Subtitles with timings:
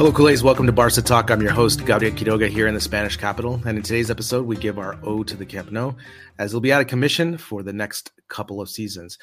[0.00, 0.42] Hello, Culés.
[0.42, 1.30] Welcome to Barca Talk.
[1.30, 3.60] I'm your host, Gabriel Quiroga, here in the Spanish capital.
[3.66, 5.92] And in today's episode, we give our ode to the Camp Nou,
[6.38, 9.18] as it'll be out of commission for the next couple of seasons.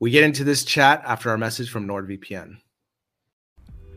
[0.00, 2.56] We get into this chat after our message from NordVPN.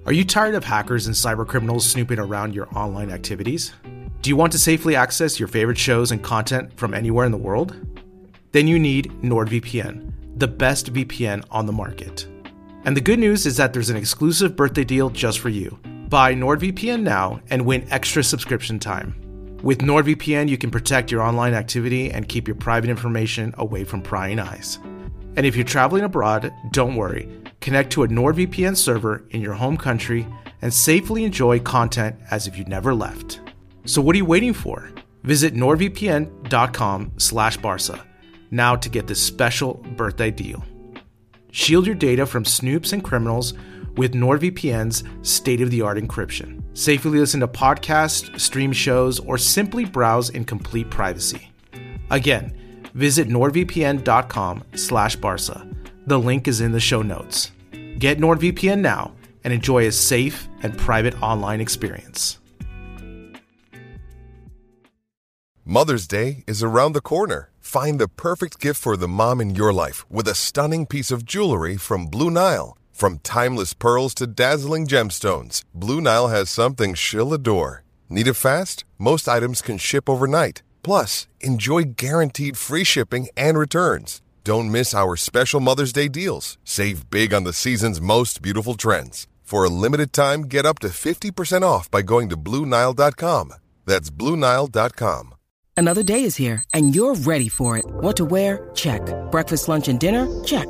[0.05, 3.73] Are you tired of hackers and cyber criminals snooping around your online activities?
[4.21, 7.39] Do you want to safely access your favorite shows and content from anywhere in the
[7.39, 7.75] world?
[8.51, 12.27] Then you need NordVPN, the best VPN on the market.
[12.85, 15.79] And the good news is that there's an exclusive birthday deal just for you.
[16.13, 19.15] Buy NordVPN now and win extra subscription time.
[19.63, 24.03] With NordVPN, you can protect your online activity and keep your private information away from
[24.03, 24.77] prying eyes.
[25.35, 27.27] And if you're traveling abroad, don't worry.
[27.61, 30.27] Connect to a NordVPN server in your home country
[30.61, 33.41] and safely enjoy content as if you never left.
[33.85, 34.91] So what are you waiting for?
[35.23, 38.05] Visit nordvpn.com slash barca
[38.51, 40.63] now to get this special birthday deal.
[41.51, 43.55] Shield your data from snoops and criminals
[43.95, 46.63] with NordVPN's state of the art encryption.
[46.77, 51.51] Safely listen to podcasts, stream shows, or simply browse in complete privacy.
[52.09, 52.55] Again,
[52.93, 55.67] visit nordvpn.com slash barca.
[56.05, 57.51] The link is in the show notes.
[57.99, 59.13] Get NordVPN now
[59.43, 62.39] and enjoy a safe and private online experience.
[65.65, 67.49] Mother's Day is around the corner.
[67.61, 71.23] Find the perfect gift for the mom in your life with a stunning piece of
[71.23, 72.77] jewelry from Blue Nile.
[73.03, 77.83] From timeless pearls to dazzling gemstones, Blue Nile has something she'll adore.
[78.07, 78.85] Need it fast?
[78.97, 80.63] Most items can ship overnight.
[80.83, 84.21] Plus, enjoy guaranteed free shipping and returns.
[84.45, 86.57] Don't miss our special Mother's Day deals.
[86.63, 89.27] Save big on the season's most beautiful trends.
[89.43, 93.51] For a limited time, get up to 50% off by going to BlueNile.com.
[93.85, 95.35] That's BlueNile.com.
[95.75, 97.85] Another day is here, and you're ready for it.
[97.85, 98.71] What to wear?
[98.75, 99.01] Check.
[99.29, 100.25] Breakfast, lunch, and dinner?
[100.45, 100.69] Check.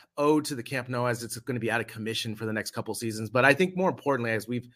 [0.21, 2.53] ode to the Camp Nou as it's going to be out of commission for the
[2.53, 3.29] next couple seasons.
[3.29, 4.67] But I think more importantly, as we've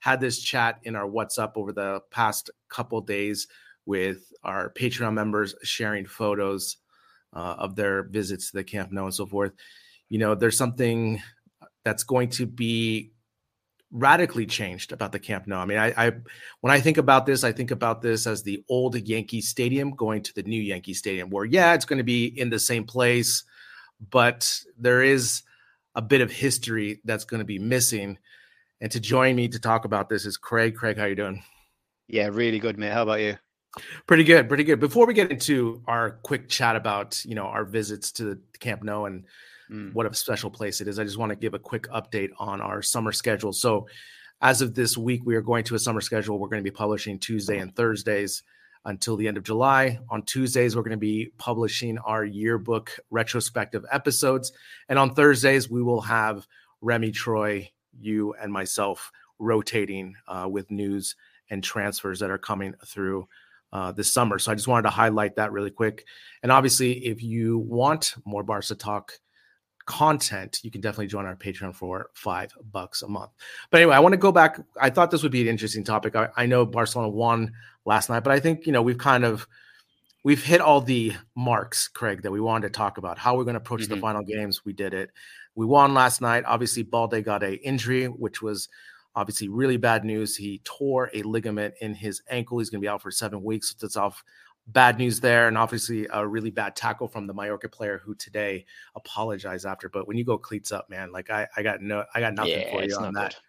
[0.00, 3.46] had this chat in our WhatsApp over the past couple days
[3.86, 6.78] with our Patreon members sharing photos
[7.34, 9.52] uh, of their visits to the Camp Nou and so forth,
[10.08, 11.22] you know, there's something
[11.84, 13.12] that's going to be
[13.90, 15.60] radically changed about the Camp Nou.
[15.60, 16.12] I mean, I, I,
[16.62, 20.22] when I think about this, I think about this as the old Yankee Stadium going
[20.22, 23.44] to the new Yankee Stadium, where yeah, it's going to be in the same place,
[24.10, 25.42] but there is
[25.94, 28.18] a bit of history that's going to be missing.
[28.80, 30.76] And to join me to talk about this is Craig.
[30.76, 31.42] Craig, how you doing?
[32.08, 32.92] Yeah, really good, mate.
[32.92, 33.36] How about you?
[34.06, 34.78] Pretty good, pretty good.
[34.78, 38.84] Before we get into our quick chat about you know our visits to the Camp
[38.84, 39.24] Nou and
[39.70, 39.92] mm.
[39.92, 42.60] what a special place it is, I just want to give a quick update on
[42.60, 43.52] our summer schedule.
[43.52, 43.88] So,
[44.40, 46.38] as of this week, we are going to a summer schedule.
[46.38, 48.44] We're going to be publishing Tuesday and Thursdays
[48.84, 49.98] until the end of July.
[50.10, 54.52] On Tuesdays, we're going to be publishing our yearbook retrospective episodes.
[54.88, 56.46] And on Thursdays, we will have
[56.80, 61.16] Remy Troy, you, and myself rotating uh, with news
[61.50, 63.26] and transfers that are coming through
[63.72, 64.38] uh, this summer.
[64.38, 66.06] So I just wanted to highlight that really quick.
[66.42, 69.12] And obviously, if you want more Barca Talk
[69.86, 73.30] content, you can definitely join our Patreon for five bucks a month.
[73.70, 74.60] But anyway, I want to go back.
[74.80, 76.16] I thought this would be an interesting topic.
[76.16, 77.52] I, I know Barcelona won
[77.84, 79.46] last night, but I think you know we've kind of
[80.24, 83.18] we've hit all the marks, Craig, that we wanted to talk about.
[83.18, 83.94] How we're going to approach mm-hmm.
[83.94, 84.64] the final games.
[84.64, 85.10] We did it.
[85.54, 86.44] we won last night.
[86.46, 88.68] Obviously, Balde got a injury, which was
[89.14, 90.36] obviously really bad news.
[90.36, 92.58] He tore a ligament in his ankle.
[92.58, 93.74] He's going to be out for seven weeks.
[93.74, 94.24] That's off
[94.66, 98.64] bad news there, and obviously a really bad tackle from the Mallorca player who today
[98.96, 99.88] apologized after.
[99.88, 102.60] But when you go cleats up, man, like I, I got no, I got nothing
[102.60, 103.32] yeah, for you on that.
[103.32, 103.40] Good.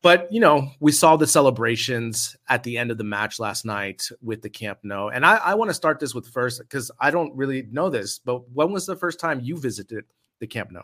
[0.00, 4.08] But you know, we saw the celebrations at the end of the match last night
[4.22, 7.10] with the Camp Nou, and I, I want to start this with first because I
[7.10, 8.18] don't really know this.
[8.18, 10.04] But when was the first time you visited
[10.38, 10.82] the Camp Nou?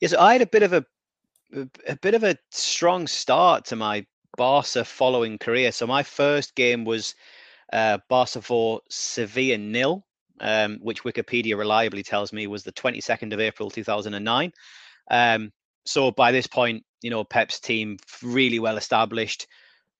[0.00, 0.84] Yes, I had a bit of a
[1.86, 4.04] a bit of a strong start to my
[4.36, 5.72] Barca following career.
[5.72, 7.14] So my first game was
[7.72, 10.04] uh, Barca 4, Sevilla nil,
[10.40, 14.52] um, which Wikipedia reliably tells me was the 22nd of April 2009.
[15.10, 15.52] Um,
[15.84, 19.46] so by this point, you know, Pep's team really well established,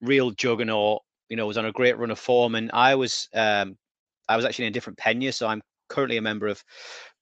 [0.00, 1.02] real juggernaut.
[1.28, 3.76] You know, was on a great run of form, and I was um,
[4.28, 6.62] I was actually in a different Penya, so I'm currently a member of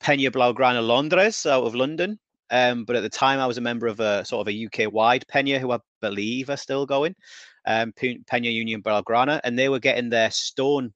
[0.02, 2.18] Penya Blaugrana Londres out of London.
[2.50, 4.90] Um, but at the time, I was a member of a sort of a UK
[4.90, 7.14] wide Penya, who I believe are still going
[7.68, 10.92] um, Pena Union Blaugrana, and they were getting their stone.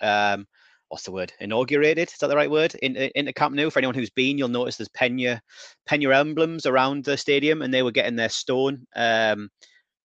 [0.00, 0.46] Um,
[0.94, 1.32] what's the word?
[1.40, 2.06] Inaugurated?
[2.08, 2.76] Is that the right word?
[2.76, 3.68] In, in the Camp Nou.
[3.68, 5.42] For anyone who's been, you'll notice there's Pena
[5.86, 9.48] Pena emblems around the stadium, and they were getting their stone um,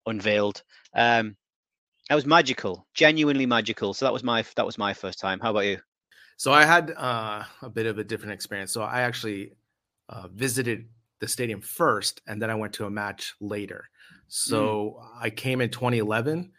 [0.05, 0.63] unveiled.
[0.95, 1.35] Um,
[2.07, 3.93] that was magical, genuinely magical.
[3.93, 5.41] So that was my that was my first time.
[5.41, 5.77] How about you?
[6.37, 8.71] So I had uh, a bit of a different experience.
[8.71, 9.57] So I actually
[10.07, 10.85] uh, visited
[11.19, 13.89] the stadium first, and then I went to a match later.
[14.13, 14.19] Mm.
[14.29, 15.07] So mm.
[15.19, 16.53] I came in 2011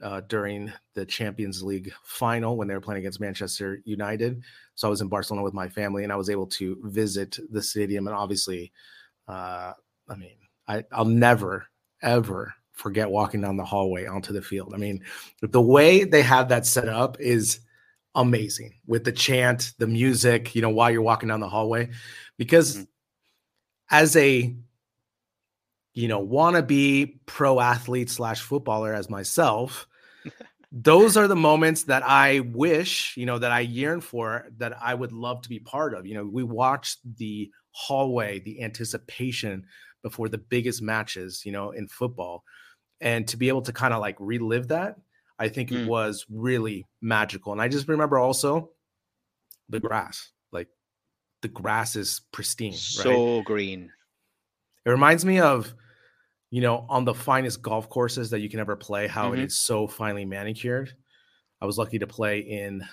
[0.00, 4.42] uh, during the Champions League final when they were playing against Manchester United.
[4.74, 7.62] So I was in Barcelona with my family, and I was able to visit the
[7.62, 8.06] stadium.
[8.06, 8.72] And obviously,
[9.28, 9.72] uh,
[10.08, 10.36] I mean,
[10.66, 11.66] I, I'll never
[12.02, 14.72] ever forget walking down the hallway onto the field.
[14.74, 15.04] I mean,
[15.40, 17.60] the way they have that set up is
[18.14, 21.90] amazing with the chant, the music, you know, while you're walking down the hallway.
[22.38, 22.84] Because mm-hmm.
[23.90, 24.56] as a
[25.94, 29.86] you know, wannabe pro athlete slash footballer as myself,
[30.72, 34.94] those are the moments that I wish, you know, that I yearn for, that I
[34.94, 36.06] would love to be part of.
[36.06, 39.66] You know, we watched the hallway, the anticipation
[40.02, 42.44] before the biggest matches, you know, in football.
[43.00, 44.96] And to be able to kind of like relive that,
[45.38, 45.82] I think mm.
[45.82, 47.52] it was really magical.
[47.52, 48.70] And I just remember also
[49.68, 50.68] the grass, like
[51.42, 53.44] the grass is pristine, so right?
[53.44, 53.90] green.
[54.84, 55.74] It reminds me of
[56.52, 59.40] you know, on the finest golf courses that you can ever play, how mm-hmm.
[59.40, 60.92] it is so finely manicured.
[61.62, 62.84] I was lucky to play in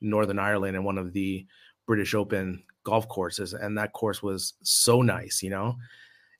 [0.00, 1.46] Northern Ireland in one of the
[1.86, 5.76] British Open golf courses, and that course was so nice, you know.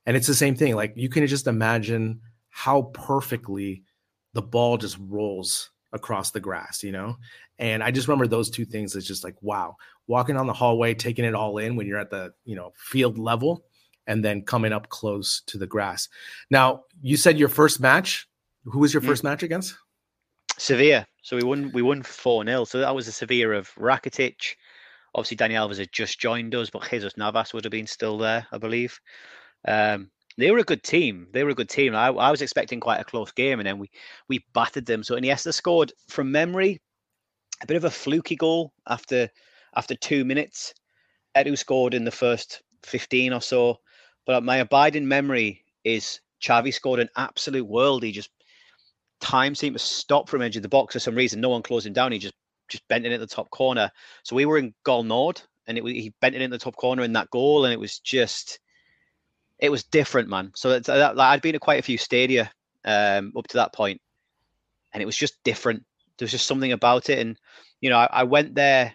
[0.05, 0.75] And it's the same thing.
[0.75, 3.85] Like you can just imagine how perfectly
[4.32, 7.17] the ball just rolls across the grass, you know.
[7.61, 8.97] And I just remember those two things.
[8.97, 9.76] It's just like wow,
[10.09, 13.17] walking on the hallway, taking it all in when you're at the you know field
[13.17, 13.65] level
[14.06, 16.09] and then coming up close to the grass.
[16.51, 18.29] Now, you said your first match.
[18.65, 19.06] Who was your mm.
[19.06, 19.77] first match against?
[20.59, 21.06] Sevilla.
[21.23, 21.71] So we won.
[21.73, 24.56] We won four 0 So that was the Sevilla of Rakitic.
[25.15, 28.47] Obviously, Dani Alves had just joined us, but Jesus Navas would have been still there,
[28.51, 28.99] I believe.
[29.67, 31.29] Um, they were a good team.
[31.33, 31.95] They were a good team.
[31.95, 33.91] I, I, was expecting quite a close game, and then we
[34.29, 35.03] we battered them.
[35.03, 36.81] So Iniesta scored from memory,
[37.62, 39.29] a bit of a fluky goal after
[39.77, 40.75] after two minutes.
[41.37, 43.79] Eto'o scored in the first fifteen or so.
[44.26, 48.02] But my abiding memory is Xavi scored an absolute world.
[48.02, 48.31] He just
[49.21, 51.40] time seemed to stop from edge of the box for some reason.
[51.40, 52.12] No one closed him down.
[52.12, 52.35] He just
[52.69, 53.90] just bent in the top corner.
[54.23, 57.02] So we were in Gol Nord, and it, he bent it in the top corner
[57.02, 58.59] in that goal, and it was just
[59.59, 60.52] it was different, man.
[60.54, 62.50] So that, that, I'd been to quite a few stadia
[62.85, 64.00] um, up to that point,
[64.93, 65.85] and it was just different.
[66.19, 67.37] There was just something about it, and
[67.81, 68.95] you know, I, I went there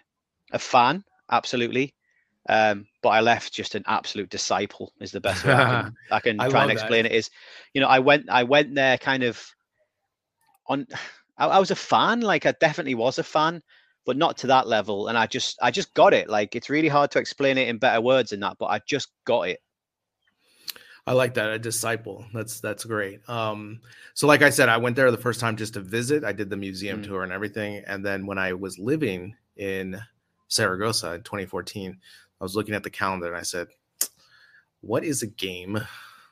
[0.52, 1.94] a fan, absolutely,
[2.48, 6.20] um, but I left just an absolute disciple is the best way I can, I
[6.20, 7.12] can I try and explain that.
[7.12, 7.30] it is,
[7.74, 9.42] you know, I went, I went there kind of
[10.66, 10.86] on,
[11.38, 13.62] I, I, was a fan, like I definitely was a fan,
[14.04, 15.08] but not to that level.
[15.08, 16.28] And I just, I just got it.
[16.28, 19.08] Like, it's really hard to explain it in better words than that, but I just
[19.24, 19.60] got it.
[21.06, 22.24] I like that a disciple.
[22.34, 23.26] That's that's great.
[23.28, 23.80] Um,
[24.14, 26.24] so like I said, I went there the first time just to visit.
[26.24, 27.06] I did the museum mm.
[27.06, 30.00] tour and everything, and then when I was living in
[30.48, 31.98] Saragossa in 2014,
[32.40, 33.68] I was looking at the calendar and I said,
[34.80, 35.78] what is a game,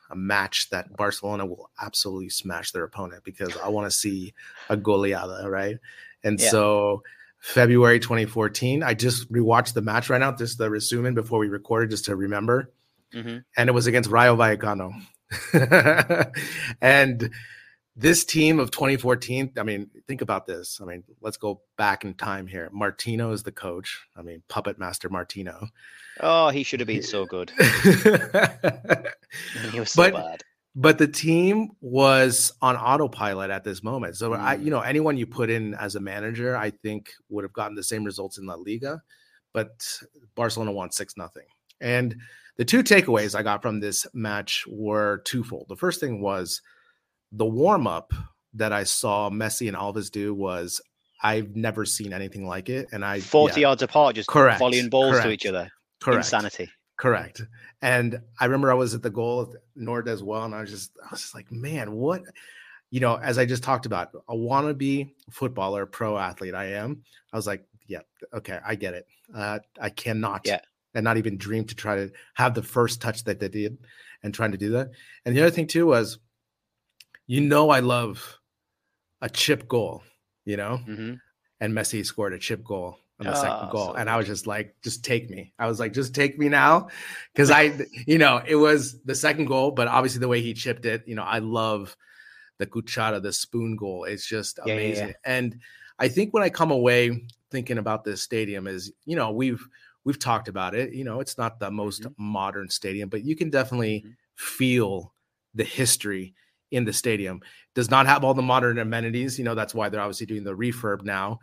[0.09, 4.33] a match that Barcelona will absolutely smash their opponent because I want to see
[4.69, 5.77] a goleada, right?
[6.23, 6.49] And yeah.
[6.49, 7.03] so
[7.39, 11.91] February 2014, I just rewatched the match right now, just the resume before we recorded,
[11.91, 12.71] just to remember.
[13.13, 13.37] Mm-hmm.
[13.55, 14.93] And it was against Rayo Vallecano.
[16.81, 17.29] and
[17.99, 20.79] this team of 2014, I mean, think about this.
[20.81, 22.69] I mean, let's go back in time here.
[22.71, 24.07] Martino is the coach.
[24.15, 25.67] I mean, puppet master Martino.
[26.21, 27.49] Oh, he should have been so good.
[27.59, 27.65] he
[29.79, 30.43] was so but, bad.
[30.75, 34.15] But the team was on autopilot at this moment.
[34.15, 34.39] So Mm.
[34.39, 37.75] I, you know, anyone you put in as a manager, I think would have gotten
[37.75, 39.01] the same results in La Liga.
[39.51, 39.85] But
[40.35, 41.47] Barcelona won six nothing.
[41.81, 42.15] And
[42.55, 45.65] the two takeaways I got from this match were twofold.
[45.67, 46.61] The first thing was
[47.31, 48.11] the warm up
[48.55, 50.81] that I saw Messi and Alves do was
[51.21, 52.87] I've never seen anything like it.
[52.91, 55.69] And I 40 yeah, yards apart, just Correct, volleying balls to each other.
[56.01, 56.25] correct.
[56.25, 56.69] Insanity.
[56.97, 57.41] Correct.
[57.81, 60.69] And I remember I was at the goal of Nord as well, and I was
[60.69, 62.23] just I was just like, man, what
[62.91, 67.03] you know, as I just talked about, a wannabe footballer, pro athlete I am.
[67.31, 67.99] I was like, yeah,
[68.33, 69.05] okay, I get it.
[69.33, 70.59] Uh, I cannot Yeah.
[70.95, 73.77] and not even dream to try to have the first touch that they did
[74.23, 74.89] and trying to do that.
[75.23, 76.17] And the other thing too was,
[77.29, 78.39] you know, I love
[79.21, 80.03] a chip goal,
[80.45, 81.15] you know, hmm
[81.61, 83.87] and Messi scored a chip goal on the Oh, second goal.
[83.89, 85.53] so and I was just like, just take me.
[85.59, 86.87] I was like, just take me now.
[87.35, 90.85] Cause I, you know, it was the second goal, but obviously the way he chipped
[90.85, 91.95] it, you know, I love
[92.59, 94.05] the cuchara, the spoon goal.
[94.05, 94.83] It's just Yeah, yeah, yeah.
[94.83, 95.13] amazing.
[95.25, 95.59] And
[95.99, 99.65] I think when I come away thinking about this stadium is, you know, we've,
[100.05, 102.13] we've talked about it, you know, it's not the most Mhm.
[102.17, 104.15] modern stadium, but you can definitely Mhm.
[104.35, 105.13] feel
[105.55, 106.33] the history
[106.71, 107.41] in the stadium.
[107.75, 110.55] Does not have all the modern amenities you know that's why they're obviously doing the
[110.55, 111.39] refurb now.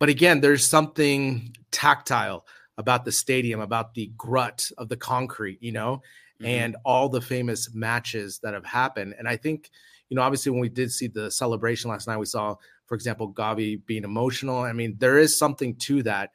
[0.00, 2.46] But again there's something tactile
[2.78, 6.02] about the stadium about the grut of the concrete you know
[6.40, 6.46] Mm-hmm.
[6.50, 9.14] and all the famous matches that have happened.
[9.16, 9.70] And i think
[10.08, 13.32] you know obviously when we did see the celebration last night we saw for example
[13.32, 14.58] gavi being emotional.
[14.58, 16.30] I mean there is something to that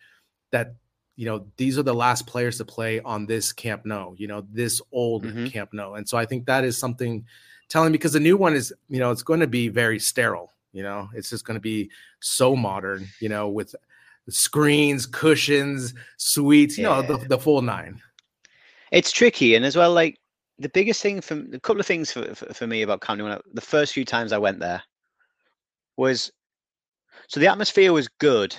[0.51, 0.75] that
[1.17, 4.45] you know these are the last players to play on this Camp Nou you know
[4.49, 5.51] this old Mhm.
[5.51, 7.25] Camp Nou and so i think that is something
[7.69, 10.83] telling because the new one is you know it's going to be very sterile you
[10.83, 13.75] know it's just going to be so modern you know with
[14.29, 18.01] screens cushions suites you know the, the full nine
[18.91, 20.17] It's tricky, and as well, like
[20.59, 23.37] the biggest thing for a couple of things for, for, for me about Camden, when
[23.37, 24.81] I, the first few times I went there
[25.97, 26.31] was
[27.27, 28.55] so the atmosphere was good.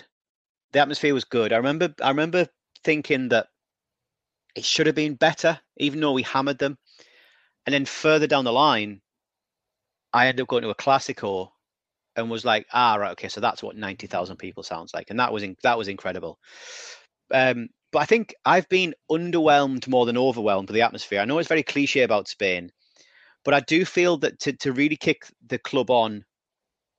[0.73, 1.53] The atmosphere was good.
[1.53, 2.47] I remember, I remember
[2.85, 3.47] thinking that
[4.55, 6.77] it should have been better, even though we hammered them.
[7.69, 9.03] And then further down the line,
[10.15, 11.51] I ended up going to a Classico
[12.17, 15.21] and was like, ah, right, okay, so that's what ninety thousand people sounds like, and
[15.21, 16.39] that was in, that was incredible.
[17.31, 21.21] Um, but I think I've been underwhelmed more than overwhelmed with the atmosphere.
[21.21, 22.71] I know it's very cliche about Spain,
[23.45, 26.25] but I do feel that to to really kick the club on,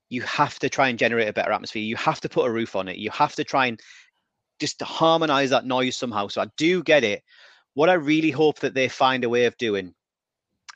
[0.10, 1.82] you have to try and generate a better atmosphere.
[1.82, 2.98] You have to put a roof on it.
[2.98, 3.80] You have to try and
[4.60, 6.28] just harmonize that noise somehow.
[6.28, 7.24] So I do get it.
[7.74, 9.96] What I really hope that they find a way of doing,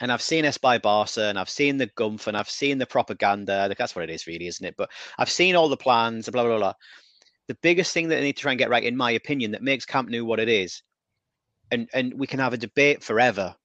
[0.04, 3.74] and I've seen Espai Barça, and I've seen the Gumph, and I've seen the propaganda.
[3.78, 4.76] That's what it is, really, isn't it?
[4.78, 6.74] But I've seen all the plans, blah blah blah.
[7.48, 9.64] The biggest thing that they need to try and get right, in my opinion, that
[9.64, 10.84] makes Camp Nou what it is,
[11.72, 13.56] and and we can have a debate forever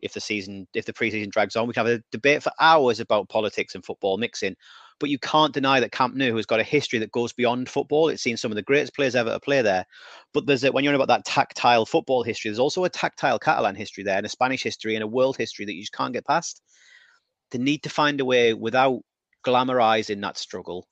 [0.00, 1.68] if the season, if the preseason drags on.
[1.68, 4.56] We can have a debate for hours about politics and football mixing.
[5.02, 8.08] But you can't deny that Camp Nou has got a history that goes beyond football.
[8.08, 9.84] It's seen some of the greatest players ever to play there.
[10.32, 13.40] But there's a, when you're on about that tactile football history, there's also a tactile
[13.40, 16.12] Catalan history there, and a Spanish history, and a world history that you just can't
[16.12, 16.62] get past.
[17.50, 19.00] They need to find a way without
[19.44, 20.86] glamorizing that struggle.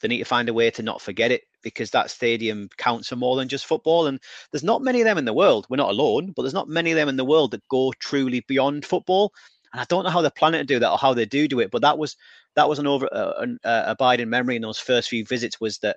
[0.00, 3.16] They need to find a way to not forget it because that stadium counts for
[3.16, 4.06] more than just football.
[4.06, 4.20] And
[4.52, 5.66] there's not many of them in the world.
[5.68, 8.44] We're not alone, but there's not many of them in the world that go truly
[8.46, 9.32] beyond football.
[9.72, 11.58] And I don't know how they're planning to do that or how they do do
[11.58, 12.16] it, but that was
[12.60, 15.96] that was an over uh, uh, abiding memory in those first few visits was that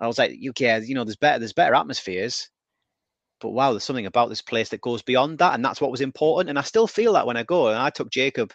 [0.00, 2.48] I was like, you care, you know, there's better there's better atmospheres,
[3.40, 6.00] but wow, there's something about this place that goes beyond that, and that's what was
[6.00, 6.48] important.
[6.48, 7.68] And I still feel that when I go.
[7.68, 8.54] And I took Jacob,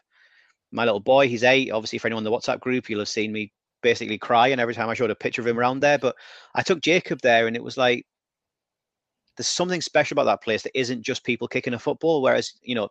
[0.71, 1.69] my little boy, he's eight.
[1.71, 3.51] Obviously, for anyone in the WhatsApp group, you'll have seen me
[3.83, 5.99] basically crying every time I showed a picture of him around there.
[5.99, 6.15] But
[6.55, 8.03] I took Jacob there, and it was like
[9.37, 12.23] there's something special about that place that isn't just people kicking a football.
[12.23, 12.89] Whereas, you know,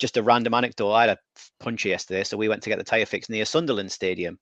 [0.00, 1.18] just a random anecdote, I had a
[1.60, 4.38] punchy yesterday, so we went to get the tyre fixed near Sunderland Stadium.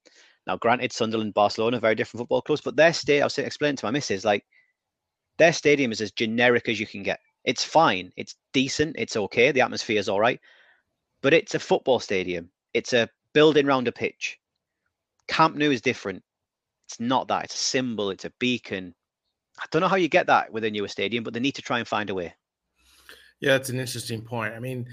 [0.46, 3.86] Now, granted, Sunderland, Barcelona, very different football clubs, but their state, I was explaining to
[3.86, 4.44] my missus, like
[5.36, 7.20] their stadium is as generic as you can get.
[7.44, 10.40] It's fine, it's decent, it's okay, the atmosphere is all right,
[11.22, 12.50] but it's a football stadium.
[12.72, 14.38] It's a building round a pitch.
[15.26, 16.22] Camp Nou is different.
[16.86, 17.44] It's not that.
[17.44, 18.10] It's a symbol.
[18.10, 18.94] It's a beacon.
[19.60, 21.62] I don't know how you get that with a newer stadium, but they need to
[21.62, 22.34] try and find a way.
[23.40, 24.54] Yeah, that's an interesting point.
[24.54, 24.86] I mean,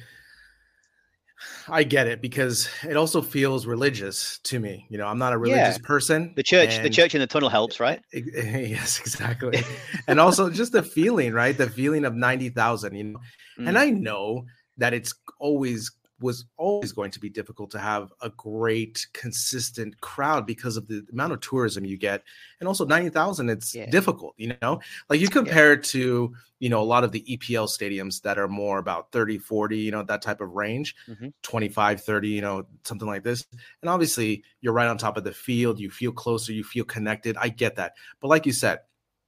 [1.67, 4.85] I get it because it also feels religious to me.
[4.89, 5.87] You know, I'm not a religious Yeah.
[5.87, 6.33] person.
[6.35, 7.99] The church, the church in the tunnel helps, right?
[8.13, 9.63] yes, exactly.
[10.07, 11.57] and also just the feeling, right?
[11.57, 13.19] The feeling of 90,000, you know.
[13.57, 13.79] And Mm.
[13.79, 14.45] I know
[14.77, 15.91] that it's always
[16.22, 21.05] was always going to be difficult to have a great consistent crowd because of the
[21.12, 22.24] amount of tourism you get
[22.60, 23.89] and also 90,000 it's yeah.
[23.89, 24.79] difficult you know
[25.10, 25.79] like you compare yeah.
[25.79, 29.38] it to you know a lot of the EPL stadiums that are more about 30
[29.38, 31.27] 40 you know that type of range mm-hmm.
[31.43, 33.45] 25 30 you know something like this
[33.81, 37.36] and obviously you're right on top of the field you feel closer you feel connected
[37.38, 38.79] I get that but like you said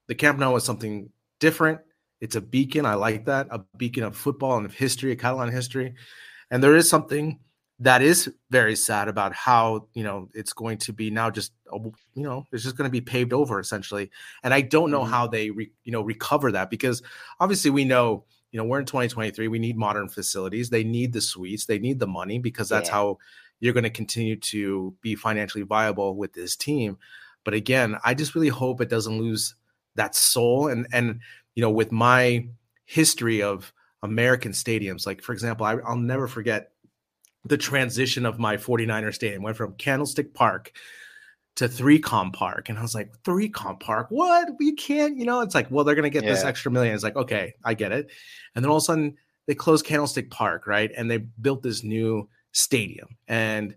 [0.08, 1.82] the Camp Nou is something different
[2.20, 2.86] it's a beacon.
[2.86, 3.48] I like that.
[3.52, 5.94] A beacon of football and of history, Catalan history.
[6.50, 7.40] And there is something
[7.80, 11.52] that is very sad about how you know it's going to be now just
[12.16, 14.10] you know it's just going to be paved over essentially
[14.44, 15.12] and i don't know mm-hmm.
[15.12, 17.04] how they re, you know recover that because
[17.40, 21.22] obviously we know you know we're in 2023 we need modern facilities they need the
[21.22, 22.96] suites they need the money because that's yeah.
[22.96, 23.18] how
[23.60, 26.98] you're going to continue to be financially viable with this team
[27.44, 29.56] but again i just really hope it doesn't lose
[29.96, 31.20] that soul and and
[31.54, 32.48] you know with my
[32.86, 33.72] history of
[34.08, 35.06] American stadiums.
[35.06, 36.72] Like, for example, I, will never forget
[37.46, 39.44] the transition of my 49er stadium.
[39.44, 40.72] Went from Candlestick Park
[41.58, 42.70] to 3Com Park.
[42.70, 44.08] And I was like, 3Com Park?
[44.10, 44.50] What?
[44.60, 46.32] We can't, you know, it's like, well, they're going to get yeah.
[46.32, 46.94] this extra million.
[46.94, 48.10] It's like, okay, I get it.
[48.56, 50.92] And then all of a sudden they closed Candlestick Park, right?
[50.96, 53.18] And they built this new stadium.
[53.28, 53.76] And,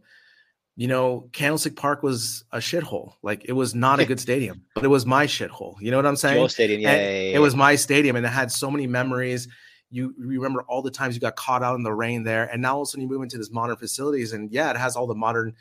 [0.76, 3.14] you know, Candlestick Park was a shithole.
[3.22, 5.76] Like it was not a good stadium, but it was my shithole.
[5.80, 6.38] You know what I'm saying?
[6.38, 9.48] Your stadium, yeah, yeah, yeah, It was my stadium, and it had so many memories
[9.90, 12.76] you remember all the times you got caught out in the rain there and now
[12.76, 15.06] all of a sudden you move into this modern facilities and yeah it has all
[15.06, 15.54] the modern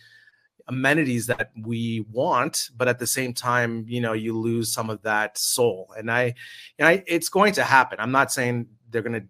[0.67, 5.01] amenities that we want but at the same time you know you lose some of
[5.01, 5.93] that soul.
[5.98, 6.36] And i
[6.77, 8.00] and i it's going to happen.
[8.00, 9.27] I'm not saying they're going to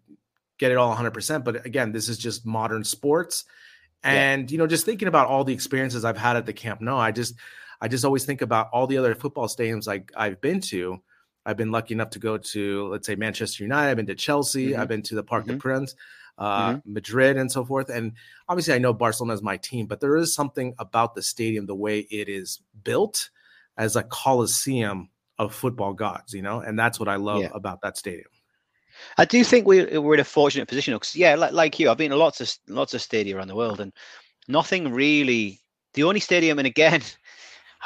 [0.58, 3.46] get it all 100% but again this is just modern sports.
[4.04, 4.54] And yeah.
[4.54, 7.12] you know just thinking about all the experiences i've had at the Camp Nou i
[7.12, 7.36] just
[7.82, 11.02] i just always think about all the other football stadiums like i've been to
[11.50, 13.90] I've been lucky enough to go to, let's say, Manchester United.
[13.90, 14.68] I've been to Chelsea.
[14.68, 14.82] Mm-hmm.
[14.82, 15.54] I've been to the Parc mm-hmm.
[15.54, 15.96] des Princes,
[16.38, 16.94] uh, mm-hmm.
[16.94, 17.90] Madrid, and so forth.
[17.90, 18.12] And
[18.48, 21.74] obviously, I know Barcelona is my team, but there is something about the stadium, the
[21.74, 23.32] way it is built
[23.78, 27.50] as a coliseum of football gods, you know, and that's what I love yeah.
[27.54, 28.28] about that stadium.
[29.18, 31.98] I do think we're, we're in a fortunate position because, yeah, like, like you, I've
[31.98, 33.92] been to lots of lots of stadia around the world, and
[34.48, 35.62] nothing really.
[35.96, 37.02] The only stadium, and again,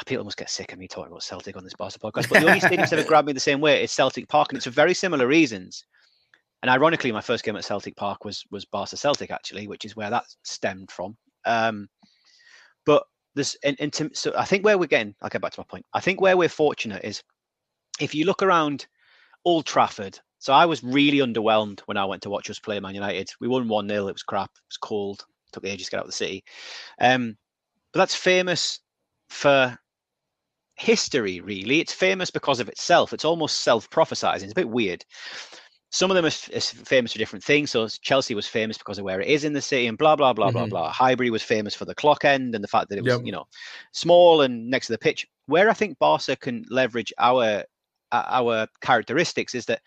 [0.06, 2.48] people must get sick of me talking about Celtic on this Barca podcast, but the
[2.48, 4.72] only stadium that's ever grabbed me the same way is Celtic Park, and it's for
[4.72, 5.84] very similar reasons.
[6.62, 9.96] And ironically, my first game at Celtic Park was was Barca Celtic actually, which is
[9.96, 11.16] where that stemmed from.
[11.44, 11.88] Um,
[12.86, 13.04] but
[13.34, 15.66] this, and, and to, so I think where we're getting, I'll get back to my
[15.68, 15.84] point.
[15.92, 17.22] I think where we're fortunate is
[18.00, 18.86] if you look around
[19.44, 20.18] Old Trafford.
[20.38, 23.30] So I was really underwhelmed when I went to watch us play Man United.
[23.40, 24.08] We won 1 0.
[24.08, 24.50] It was crap.
[24.54, 25.24] It was cold.
[25.48, 26.44] It took ages to get out of the city.
[27.00, 27.36] Um,
[27.92, 28.80] but that's famous
[29.28, 29.78] for
[30.76, 31.80] history, really.
[31.80, 33.12] It's famous because of itself.
[33.12, 34.44] It's almost self prophesizing.
[34.44, 35.04] It's a bit weird.
[35.90, 37.70] Some of them are, famous for different things.
[37.70, 40.32] So Chelsea was famous because of where it is in the city and blah, blah,
[40.32, 40.56] blah, mm-hmm.
[40.56, 40.92] blah, blah.
[40.92, 43.24] Highbury was famous for the clock end and the fact that it was, yep.
[43.24, 43.44] you know,
[43.92, 45.26] small and next to the pitch.
[45.46, 47.64] Where I think Barca can leverage our
[48.10, 49.82] our characteristics is that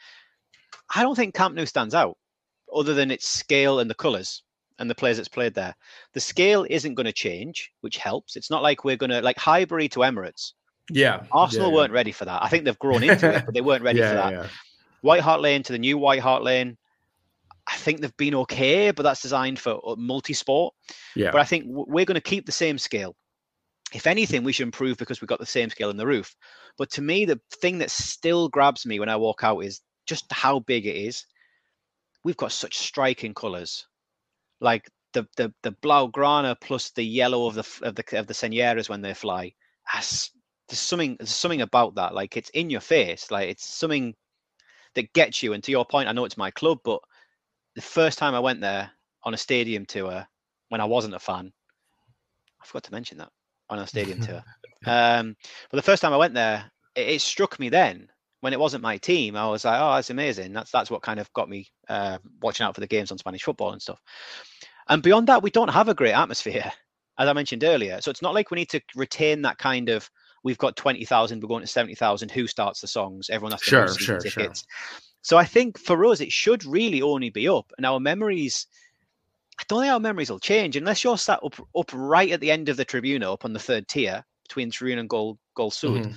[0.93, 2.17] I don't think Camp Nou stands out
[2.73, 4.43] other than its scale and the colours
[4.79, 5.75] and the players that's played there.
[6.13, 8.35] The scale isn't going to change, which helps.
[8.35, 10.53] It's not like we're going to like Highbury to Emirates
[10.89, 11.23] yeah.
[11.31, 12.43] Arsenal yeah, weren't ready for that.
[12.43, 14.31] I think they've grown into it, but they weren't ready yeah, for that.
[14.31, 14.47] Yeah.
[15.01, 16.77] White Hart Lane to the new White Hart Lane.
[17.67, 20.73] I think they've been okay, but that's designed for uh, multi-sport.
[21.15, 21.31] Yeah.
[21.31, 23.15] But I think we're going to keep the same scale.
[23.93, 26.35] If anything, we should improve because we've got the same scale in the roof.
[26.77, 30.25] But to me, the thing that still grabs me when I walk out is just
[30.31, 31.25] how big it is.
[32.23, 33.87] We've got such striking colours,
[34.59, 38.89] like the the the blaugrana plus the yellow of the of the of the Senyeras
[38.89, 39.53] when they fly.
[39.93, 40.31] That's
[40.67, 42.13] there's something there's something about that.
[42.13, 43.31] Like it's in your face.
[43.31, 44.13] Like it's something
[44.95, 45.53] that gets you.
[45.53, 46.99] And to your point, I know it's my club, but
[47.75, 48.91] the first time I went there
[49.23, 50.27] on a stadium tour
[50.69, 51.51] when I wasn't a fan,
[52.61, 53.29] I forgot to mention that
[53.69, 54.43] on a stadium tour.
[54.85, 55.35] Um,
[55.71, 58.07] but the first time I went there, it, it, struck me then
[58.41, 59.35] when it wasn't my team.
[59.35, 60.53] I was like, oh, that's amazing.
[60.53, 63.43] That's that's what kind of got me uh, watching out for the games on Spanish
[63.43, 63.99] football and stuff.
[64.87, 66.71] And beyond that, we don't have a great atmosphere,
[67.17, 67.99] as I mentioned earlier.
[68.01, 70.09] So it's not like we need to retain that kind of
[70.43, 72.31] we've got 20,000, we're going to 70,000.
[72.31, 73.29] Who starts the songs?
[73.29, 74.65] Everyone has to sure, sure, tickets.
[74.67, 74.99] Sure.
[75.21, 77.71] So I think for us, it should really only be up.
[77.77, 78.65] And our memories,
[79.59, 82.51] I don't think our memories will change unless you're sat up up right at the
[82.51, 85.91] end of the tribune, up on the third tier between Tribune and Goal Goal Sud.
[85.91, 86.11] Mm-hmm.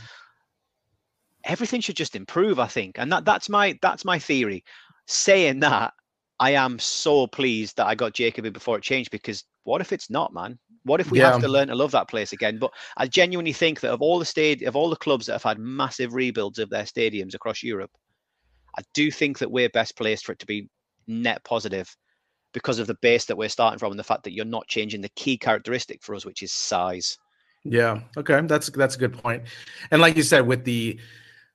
[1.45, 2.99] Everything should just improve, I think.
[2.99, 4.63] And that that's my that's my theory.
[5.07, 5.93] Saying that,
[6.39, 10.11] I am so pleased that I got Jacoby before it changed because what if it's
[10.11, 10.59] not, man?
[10.85, 11.33] What if we yeah.
[11.33, 12.59] have to learn to love that place again?
[12.59, 15.43] But I genuinely think that of all the state of all the clubs that have
[15.43, 17.91] had massive rebuilds of their stadiums across Europe,
[18.79, 20.69] I do think that we're best placed for it to be
[21.07, 21.95] net positive.
[22.53, 25.01] because of the base that we're starting from and the fact that you're not changing
[25.01, 27.17] the key characteristic for us, which is size.
[27.65, 28.01] Yeah.
[28.17, 28.41] Okay.
[28.43, 29.45] That's that's a good point.
[29.91, 30.99] And like you said, with the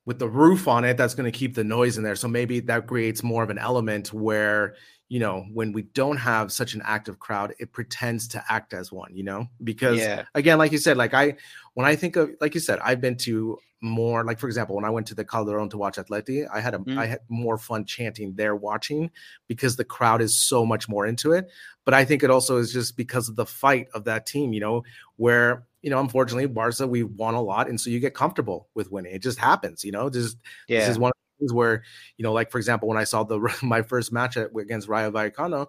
[0.05, 2.15] with the roof on it, that's going to keep the noise in there.
[2.15, 4.75] So maybe that creates more of an element where
[5.09, 8.91] you know when we don't have such an active crowd it pretends to act as
[8.91, 10.23] one you know because yeah.
[10.33, 11.35] again like you said like i
[11.73, 14.85] when i think of like you said i've been to more like for example when
[14.85, 16.97] i went to the calderon to watch atleti i had a mm.
[16.97, 19.11] I had more fun chanting there watching
[19.47, 21.49] because the crowd is so much more into it
[21.83, 24.59] but i think it also is just because of the fight of that team you
[24.59, 24.83] know
[25.17, 27.69] where you know, unfortunately, Barca, we won a lot.
[27.69, 29.13] And so you get comfortable with winning.
[29.13, 30.35] It just happens, you know, just
[30.67, 30.79] yeah.
[30.79, 31.83] this is one of things where,
[32.17, 35.67] you know, like for example, when I saw the my first match against Rayo Vallecano,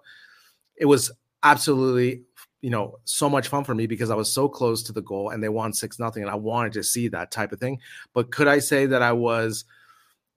[0.77, 1.11] it was
[1.43, 2.23] absolutely,
[2.61, 5.29] you know, so much fun for me because I was so close to the goal
[5.29, 6.23] and they won six nothing.
[6.23, 7.79] And I wanted to see that type of thing.
[8.13, 9.65] But could I say that I was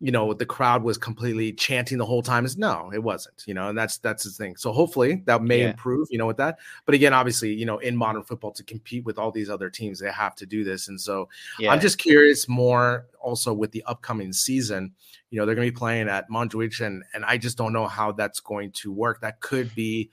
[0.00, 3.52] you know the crowd was completely chanting the whole time is no it wasn't you
[3.52, 4.56] know and that's that's the thing.
[4.56, 5.70] So hopefully that may yeah.
[5.70, 6.58] improve you know with that.
[6.86, 10.00] But again obviously you know in modern football to compete with all these other teams
[10.00, 10.88] they have to do this.
[10.88, 11.70] And so yeah.
[11.70, 14.94] i'm just curious more also with the upcoming season
[15.28, 17.86] you know they're going to be playing at Montjuïc and and i just don't know
[17.86, 19.20] how that's going to work.
[19.20, 20.10] That could be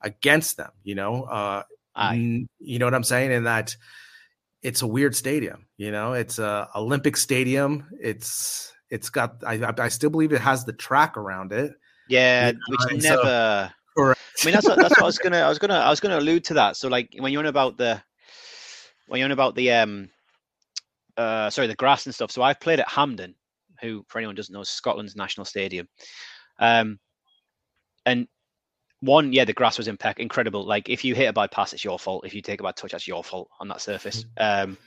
[0.00, 1.62] against them you know uh
[1.94, 3.32] I, you know what i'm saying?
[3.32, 3.76] And that
[4.62, 6.14] it's a weird stadium you know?
[6.14, 7.86] It's a olympic stadium.
[8.00, 11.72] It's it's got I I still believe it has the track around it.
[12.08, 13.72] Yeah, which never.
[13.96, 16.00] So, I mean, that's what, that's what I was gonna I was gonna I was
[16.00, 16.76] gonna allude to that.
[16.76, 18.00] So like when you're on about the
[19.06, 20.08] when you're on about the um
[21.16, 22.30] uh sorry the grass and stuff.
[22.30, 23.34] So I've played at Hampden,
[23.80, 25.88] who for anyone doesn't know is Scotland's national stadium.
[26.58, 26.98] Um,
[28.06, 28.26] and
[29.00, 30.66] one, yeah, the grass was impeccable, incredible.
[30.66, 32.26] Like if you hit a bypass, it's your fault.
[32.26, 34.24] If you take a bad touch, that's your fault on that surface.
[34.38, 34.70] Mm-hmm.
[34.70, 34.78] Um,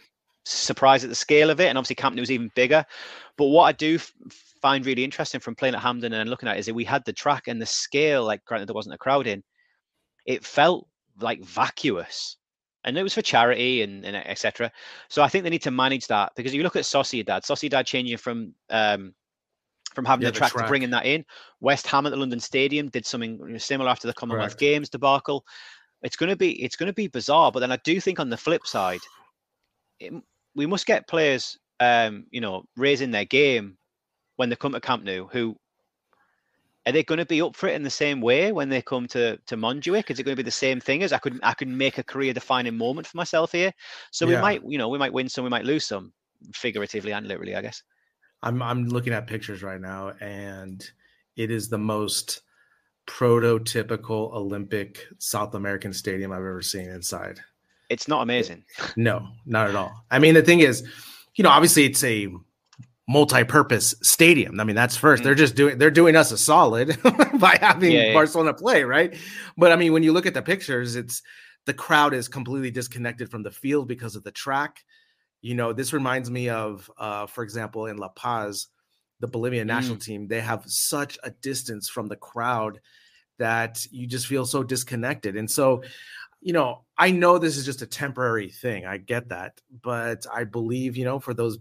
[0.45, 2.86] surprised at the scale of it, and obviously Camp Nou was even bigger.
[3.38, 4.13] But what I do f-
[4.62, 7.04] find really interesting from playing at Hampden and looking at it is that we had
[7.06, 8.25] the track and the scale.
[8.25, 9.43] Like, granted, there wasn't a crowd in.
[10.25, 10.88] It felt
[11.19, 12.38] like vacuous,
[12.84, 14.71] and it was for charity and, and etc.
[15.10, 17.86] So I think they need to manage that because if you look at Sociedad, Sociedad
[17.86, 19.13] changing from um,
[19.93, 21.25] from having yeah, the, track the, track to bringing that in.
[21.60, 24.60] West Ham at the London Stadium did something similar after the Commonwealth Correct.
[24.60, 25.45] Games debacle.
[26.01, 28.30] It's going to be it's going to be bizarre, but then I do think on
[28.30, 29.01] the flip side,
[29.99, 30.13] it,
[30.56, 33.78] we must get players, um, you know, raising their game
[34.36, 35.28] when they come to Camp Nou.
[35.32, 35.56] Who
[36.86, 39.08] are they going to be up for it in the same way when they come
[39.10, 40.10] to to Montjuic?
[40.10, 42.04] Is it going to be the same thing as I could I could make a
[42.04, 43.74] career defining moment for myself here?
[44.12, 44.38] So yeah.
[44.38, 46.14] we might, you know, we might win some, we might lose some,
[46.54, 47.84] figuratively and literally, I guess.
[48.42, 50.84] I'm I'm looking at pictures right now, and
[51.36, 52.42] it is the most
[53.08, 57.40] prototypical Olympic South American stadium I've ever seen inside.
[57.91, 58.63] It's not amazing.
[58.95, 59.91] No, not at all.
[60.10, 60.84] I mean, the thing is,
[61.36, 62.30] you know, obviously it's a
[63.08, 64.60] multi-purpose stadium.
[64.60, 66.97] I mean, that's 1st mm They're just doing they're doing us a solid
[67.39, 68.62] by having yeah, Barcelona yeah.
[68.62, 69.15] play, right?
[69.58, 71.21] But I mean, when you look at the pictures, it's
[71.65, 74.84] the crowd is completely disconnected from the field because of the track.
[75.41, 78.67] You know, this reminds me of uh, for example, in La Paz,
[79.19, 80.06] the Bolivian national mm.
[80.06, 82.80] team, they have such a distance from the crowd
[83.38, 85.36] that you just feel so disconnected.
[85.36, 85.84] And so
[86.41, 88.86] you know, I know this is just a temporary thing.
[88.86, 89.62] I get that.
[89.82, 91.60] But I believe, you know, for those,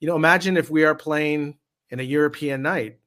[0.00, 1.58] you know, imagine if we are playing
[1.90, 2.98] in a European night,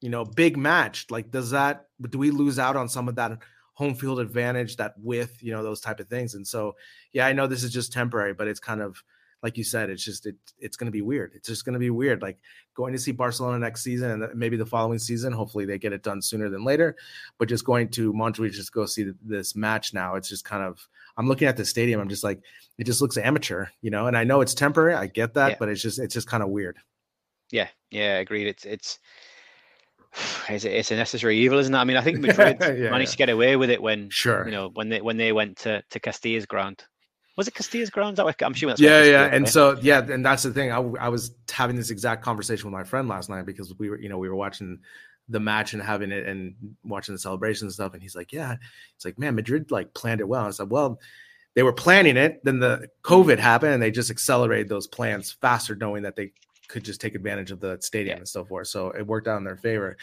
[0.00, 1.06] you know, big match.
[1.10, 3.38] Like, does that, do we lose out on some of that
[3.74, 6.34] home field advantage, that with, you know, those type of things?
[6.34, 6.76] And so,
[7.12, 9.02] yeah, I know this is just temporary, but it's kind of,
[9.46, 11.30] like you said, it's just it, it's going to be weird.
[11.36, 12.20] It's just going to be weird.
[12.20, 12.36] Like
[12.74, 15.32] going to see Barcelona next season and maybe the following season.
[15.32, 16.96] Hopefully they get it done sooner than later.
[17.38, 20.16] But just going to Montreal just go see this match now.
[20.16, 22.00] It's just kind of I'm looking at the stadium.
[22.00, 22.40] I'm just like
[22.76, 24.08] it just looks amateur, you know.
[24.08, 24.96] And I know it's temporary.
[24.96, 25.56] I get that, yeah.
[25.60, 26.76] but it's just it's just kind of weird.
[27.52, 28.48] Yeah, yeah, agreed.
[28.48, 28.98] It's it's
[30.48, 31.78] it's a, it's a necessary evil, isn't it?
[31.78, 33.12] I mean, I think Madrid yeah, managed yeah.
[33.12, 35.84] to get away with it when sure you know when they when they went to
[35.88, 36.82] to Castilla's ground
[37.36, 38.18] was it Castilla's grounds?
[38.18, 39.24] I'm sure that's yeah, yeah.
[39.26, 40.72] And so yeah, and that's the thing.
[40.72, 43.98] I, I was having this exact conversation with my friend last night because we were,
[44.00, 44.78] you know, we were watching
[45.28, 47.92] the match and having it and watching the celebration and stuff.
[47.92, 48.56] And he's like, yeah,
[48.94, 50.46] it's like, man, Madrid like planned it well.
[50.46, 50.98] I said, well,
[51.54, 52.42] they were planning it.
[52.44, 56.32] Then the COVID happened and they just accelerated those plans faster, knowing that they
[56.68, 58.20] could just take advantage of the stadium yeah.
[58.20, 58.68] and so forth.
[58.68, 59.96] So it worked out in their favor.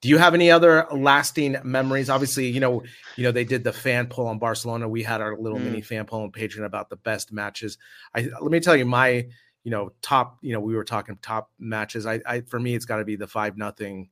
[0.00, 2.10] Do you have any other lasting memories?
[2.10, 2.82] Obviously, you know,
[3.16, 4.88] you know they did the fan poll on Barcelona.
[4.88, 5.64] We had our little mm.
[5.64, 7.78] mini fan poll on Patreon about the best matches.
[8.14, 9.26] I let me tell you my,
[9.62, 10.38] you know, top.
[10.42, 12.04] You know, we were talking top matches.
[12.04, 14.10] I, I for me, it's got to be the five nothing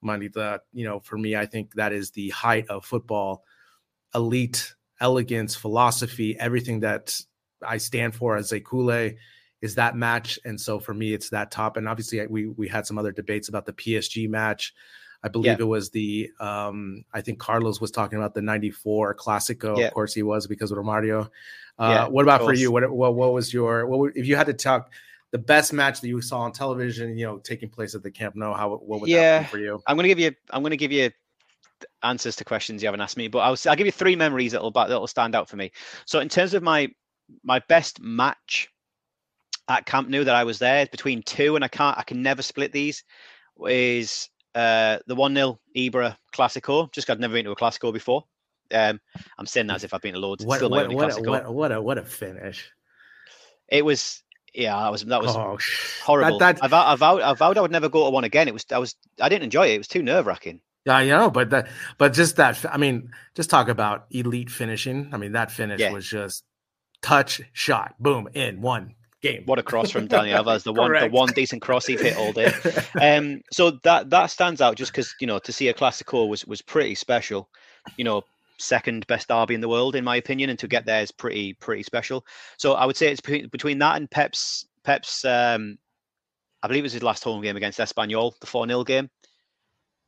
[0.00, 0.28] money.
[0.28, 3.42] The you know, for me, I think that is the height of football,
[4.14, 7.20] elite elegance, philosophy, everything that
[7.66, 9.16] I stand for as a Culé
[9.60, 10.38] is that match.
[10.44, 11.76] And so for me, it's that top.
[11.76, 14.74] And obviously, we we had some other debates about the PSG match
[15.24, 15.60] I believe yeah.
[15.60, 19.78] it was the um, I think Carlos was talking about the '94 Classico.
[19.78, 19.86] Yeah.
[19.86, 21.28] Of course, he was because of Romario.
[21.78, 22.72] Uh, yeah, what about for you?
[22.72, 24.92] What, what what was your what if you had to talk
[25.30, 27.16] the best match that you saw on television?
[27.16, 28.52] You know, taking place at the Camp Nou.
[28.52, 29.82] How what would yeah, that be for you?
[29.86, 31.10] I'm gonna give you I'm gonna give you
[32.02, 34.72] answers to questions you haven't asked me, but I'll I'll give you three memories that'll
[34.72, 35.70] that'll stand out for me.
[36.04, 36.88] So in terms of my
[37.44, 38.68] my best match
[39.68, 42.42] at Camp Nou that I was there between two, and I can't I can never
[42.42, 43.04] split these.
[43.68, 46.90] Is uh, the one 0 Ibra Classico?
[46.92, 48.24] Just got never been to a Classico before.
[48.72, 49.00] Um,
[49.38, 50.44] I'm saying that as if I've been to loads.
[50.44, 52.70] What, what, what, a, what, what, a what a finish!
[53.68, 54.22] It was
[54.54, 55.58] yeah, that was that was oh,
[56.04, 56.38] horrible.
[56.38, 58.48] That, that, I, vowed, I, vowed, I vowed I would never go to one again.
[58.48, 59.74] It was I was I didn't enjoy it.
[59.74, 60.60] It was too nerve wracking.
[60.84, 62.64] Yeah, I know, but that, but just that.
[62.70, 65.10] I mean, just talk about elite finishing.
[65.12, 65.92] I mean, that finish yeah.
[65.92, 66.44] was just
[67.02, 69.42] touch, shot, boom, in one game.
[69.46, 72.32] What a cross from Dani Alves, the one, the one decent cross he'd hit all
[72.32, 72.52] day.
[73.00, 76.44] Um, so that that stands out just because you know to see a Classico was
[76.44, 77.48] was pretty special.
[77.96, 78.22] You know,
[78.58, 81.54] second best derby in the world in my opinion, and to get there is pretty
[81.54, 82.24] pretty special.
[82.58, 85.24] So I would say it's between that and Pep's Pep's.
[85.24, 85.78] Um,
[86.62, 89.10] I believe it was his last home game against Espanyol, the four 0 game.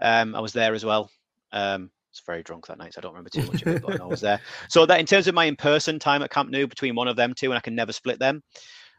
[0.00, 1.10] Um, I was there as well.
[1.52, 3.82] Um, I was very drunk that night, so I don't remember too much of it,
[3.82, 4.40] but I was there.
[4.68, 7.34] So that in terms of my in-person time at Camp Nou, between one of them
[7.34, 8.42] two, and I can never split them,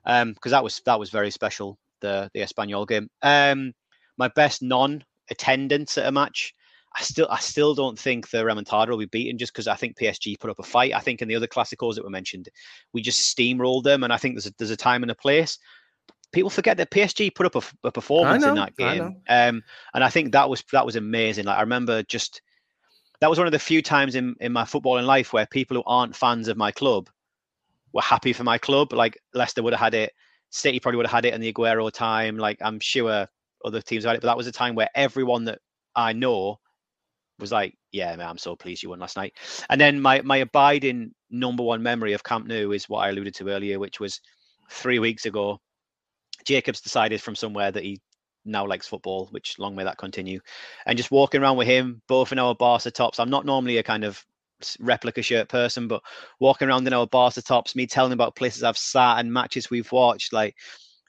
[0.05, 1.77] because um, that was that was very special.
[2.01, 3.09] The the Espanyol game.
[3.21, 3.73] Um,
[4.17, 6.53] my best non-attendance at a match.
[6.97, 9.97] I still I still don't think the Remontada will be beaten just because I think
[9.97, 10.93] PSG put up a fight.
[10.93, 12.47] I think in the other Classicos that were mentioned,
[12.93, 15.57] we just steamrolled them, and I think there's a, there's a time and a place
[16.35, 19.63] people forget that PSG put up a, a performance know, in that game, um,
[19.93, 21.45] and I think that was that was amazing.
[21.45, 22.41] Like I remember just
[23.21, 25.83] that was one of the few times in in my footballing life where people who
[25.85, 27.09] aren't fans of my club
[27.95, 28.93] were happy for my club.
[28.93, 30.13] Like Leicester would have had it,
[30.51, 32.38] City probably would have had it in the Aguero time.
[32.38, 33.27] Like I'm sure
[33.63, 35.60] other teams had it, but that was a time where everyone that
[35.95, 36.58] I know
[37.39, 39.34] was like, "Yeah, man, I'm so pleased you won last night."
[39.69, 43.34] And then my my abiding number one memory of Camp Nou is what I alluded
[43.36, 44.19] to earlier, which was
[44.69, 45.60] three weeks ago.
[46.45, 47.99] Jacobs decided from somewhere that he
[48.43, 50.39] now likes football, which long may that continue.
[50.86, 53.19] And just walking around with him, both in our Barca tops.
[53.19, 54.23] I'm not normally a kind of
[54.79, 56.01] replica shirt person, but
[56.39, 59.91] walking around in our Barca tops, me telling about places I've sat and matches we've
[59.91, 60.55] watched, like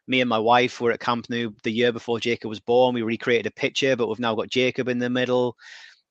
[0.08, 2.94] me and my wife were at Camp Nou the year before Jacob was born.
[2.94, 5.56] We recreated a picture, but we've now got Jacob in the middle.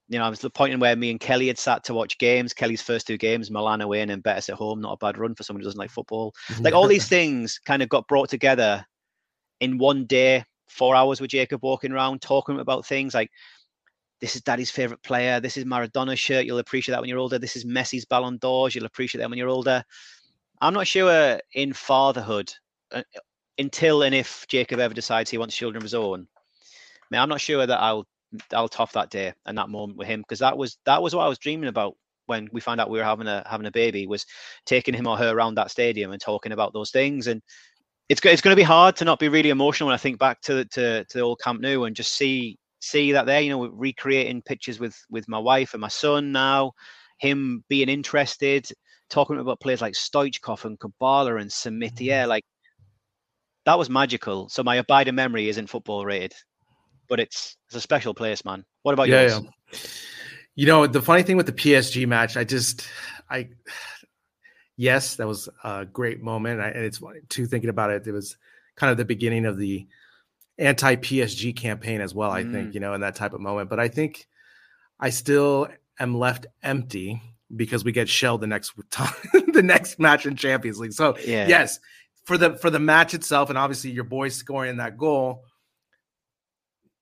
[0.08, 2.54] You know, I was the point where me and Kelly had sat to watch games.
[2.54, 4.82] Kelly's first two games, Milan away and then Betis at home.
[4.82, 6.34] Not a bad run for someone who doesn't like football.
[6.50, 6.64] Mm-hmm.
[6.64, 8.86] Like all these things kind of got brought together
[9.62, 13.32] in one day, four hours with Jacob walking around, talking about things like
[14.26, 15.40] this is daddy's favorite player.
[15.40, 16.46] This is Maradona's shirt.
[16.46, 17.38] You'll appreciate that when you're older.
[17.38, 18.74] This is Messi's Ballon d'Ors.
[18.74, 19.84] You'll appreciate that when you're older.
[20.62, 22.52] I'm not sure in fatherhood,
[22.92, 23.04] uh,
[23.60, 26.28] until and if Jacob ever decides he wants children of his own.
[27.14, 28.08] I I'm not sure that I'll
[28.52, 31.24] I'll top that day and that moment with him because that was that was what
[31.24, 34.08] I was dreaming about when we found out we were having a having a baby
[34.08, 34.26] was
[34.66, 37.44] taking him or her around that stadium and talking about those things and
[38.10, 40.42] it's it's going to be hard to not be really emotional when I think back
[40.42, 43.42] to to to the old Camp Nou and just see see that there.
[43.42, 46.74] You know, recreating pictures with with my wife and my son now,
[47.18, 48.68] him being interested,
[49.10, 52.30] talking about players like Stoichkov and Kubala and Samitier, mm-hmm.
[52.30, 52.46] like
[53.66, 54.50] that was magical.
[54.50, 56.34] So my abiding memory isn't football rated,
[57.10, 58.64] but it's it's a special place, man.
[58.84, 59.40] What about yeah, yours?
[59.42, 59.80] Yeah.
[60.58, 62.88] You know, the funny thing with the PSG match, I just
[63.30, 63.50] I
[64.78, 66.62] yes, that was a great moment.
[66.62, 68.38] And it's too thinking about it, it was
[68.76, 69.88] kind of the beginning of the
[70.58, 72.52] anti PSG campaign as well, I mm.
[72.52, 73.70] think, you know, in that type of moment.
[73.70, 74.28] But I think
[75.00, 75.68] I still
[76.00, 77.22] am left empty
[77.56, 79.14] because we get shelled the next time,
[79.54, 80.94] the next match in Champions League.
[80.94, 81.48] So yeah.
[81.48, 81.80] yes,
[82.26, 85.44] for the for the match itself, and obviously your boys scoring that goal,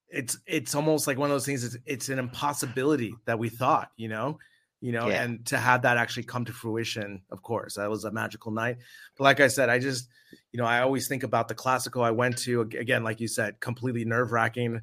[0.10, 1.64] it's it's almost like one of those things.
[1.64, 4.38] It's, it's an impossibility that we thought, you know
[4.84, 5.24] you know, yeah.
[5.24, 8.80] and to have that actually come to fruition, of course, that was a magical night.
[9.18, 10.10] But like I said, I just,
[10.52, 13.62] you know, I always think about the Classico I went to again, like you said,
[13.62, 14.82] completely nerve wracking.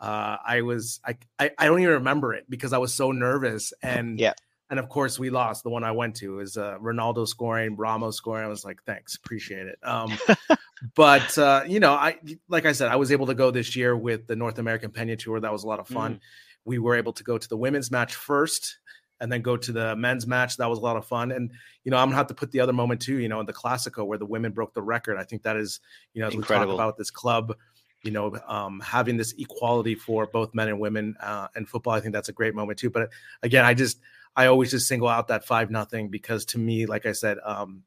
[0.00, 3.74] Uh, I was, I, I, I, don't even remember it because I was so nervous.
[3.82, 4.32] And yeah,
[4.70, 5.64] and of course we lost.
[5.64, 8.46] The one I went to is uh, Ronaldo scoring, Ramos scoring.
[8.46, 9.78] I was like, thanks, appreciate it.
[9.82, 10.18] Um,
[10.94, 12.16] but uh, you know, I,
[12.48, 15.14] like I said, I was able to go this year with the North American Pena
[15.14, 15.40] Tour.
[15.40, 16.14] That was a lot of fun.
[16.14, 16.20] Mm.
[16.64, 18.78] We were able to go to the women's match first
[19.20, 20.56] and then go to the men's match.
[20.56, 21.30] That was a lot of fun.
[21.30, 21.50] And,
[21.84, 23.52] you know, I'm gonna have to put the other moment too, you know, in the
[23.52, 25.16] Classico where the women broke the record.
[25.16, 25.80] I think that is,
[26.14, 26.72] you know, as Incredible.
[26.72, 27.56] we talk about this club,
[28.02, 32.00] you know, um, having this equality for both men and women uh, and football, I
[32.00, 32.90] think that's a great moment too.
[32.90, 33.10] But
[33.42, 34.00] again, I just,
[34.34, 37.84] I always just single out that five nothing because to me, like I said, um,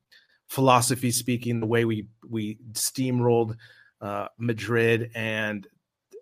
[0.48, 3.58] philosophy speaking, the way we we steamrolled
[4.02, 5.68] uh, Madrid and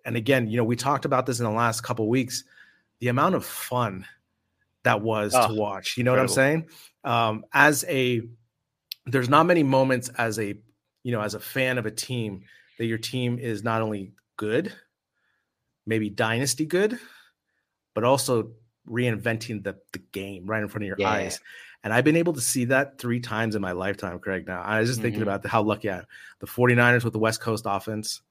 [0.04, 2.44] and again, you know, we talked about this in the last couple weeks,
[3.00, 4.06] the amount of fun
[4.84, 5.96] that was oh, to watch.
[5.96, 6.34] You know incredible.
[6.34, 6.68] what I'm saying?
[7.04, 8.22] Um, as a
[9.06, 10.54] there's not many moments as a
[11.02, 12.44] you know as a fan of a team
[12.78, 14.72] that your team is not only good,
[15.86, 16.98] maybe dynasty good,
[17.94, 18.52] but also
[18.88, 21.10] reinventing the the game right in front of your yeah.
[21.10, 21.40] eyes.
[21.82, 24.46] And I've been able to see that three times in my lifetime, Craig.
[24.46, 25.04] Now I was just mm-hmm.
[25.04, 26.04] thinking about the, how lucky I am.
[26.38, 28.22] The 49ers with the West Coast offense,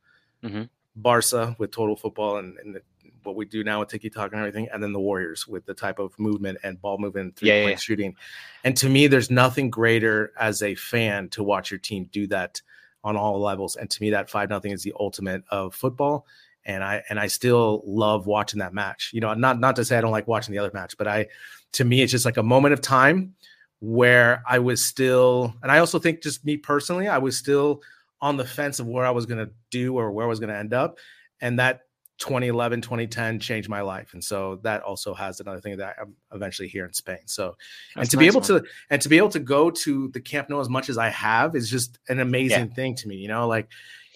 [0.44, 0.64] mm-hmm.
[0.96, 2.82] Barca with total football and, and the,
[3.26, 5.74] what we do now with Tiki Taka and everything, and then the Warriors with the
[5.74, 7.76] type of movement and ball movement, three point yeah, yeah.
[7.76, 8.16] shooting.
[8.64, 12.62] And to me, there's nothing greater as a fan to watch your team do that
[13.04, 13.76] on all levels.
[13.76, 16.26] And to me, that five nothing is the ultimate of football.
[16.66, 19.12] And I and I still love watching that match.
[19.14, 21.28] You know, not not to say I don't like watching the other match, but I
[21.74, 23.36] to me it's just like a moment of time
[23.80, 27.82] where I was still, and I also think just me personally, I was still
[28.22, 30.52] on the fence of where I was going to do or where I was going
[30.52, 31.00] to end up.
[31.42, 31.82] And that
[32.24, 34.14] 2011, 2010 changed my life.
[34.14, 37.20] And so that also has another thing that I'm eventually here in Spain.
[37.26, 37.58] So,
[37.96, 38.64] That's and to nice be able one.
[38.64, 41.10] to, and to be able to go to the Camp Nou as much as I
[41.10, 42.74] have is just an amazing yeah.
[42.74, 43.68] thing to me, you know, like,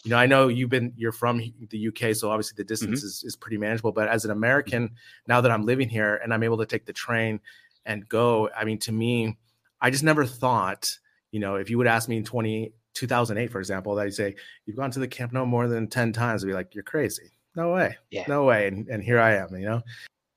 [0.05, 3.07] you know, I know you've been, you're from the UK, so obviously the distance mm-hmm.
[3.07, 3.91] is, is pretty manageable.
[3.91, 4.95] But as an American, mm-hmm.
[5.27, 7.41] now that I'm living here and I'm able to take the train
[7.85, 9.35] and go, I mean, to me,
[9.81, 10.97] I just never thought,
[11.31, 14.35] you know, if you would ask me in 20, 2008, for example, that you say,
[14.65, 17.31] you've gone to the Camp Nou more than 10 times, I'd be like, you're crazy.
[17.57, 17.97] No way.
[18.11, 18.25] Yeah.
[18.27, 18.67] No way.
[18.67, 19.81] And, and here I am, you know,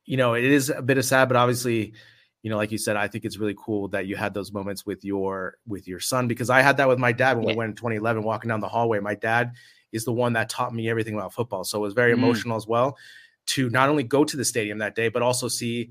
[0.07, 1.93] you know, it is a bit of sad, but obviously,
[2.43, 4.87] you know, like you said, I think it's really cool that you had those moments
[4.87, 7.53] with your with your son because I had that with my dad when yeah.
[7.53, 9.01] we went in 2011 walking down the hallway.
[9.01, 9.53] My dad
[9.93, 11.63] is the one that taught me everything about football.
[11.63, 12.15] So it was very mm.
[12.15, 12.97] emotional as well
[13.49, 15.91] to not only go to the stadium that day, but also see